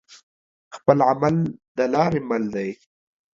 [0.75, 1.35] خپل عمل
[1.77, 2.69] د لارې مل دى.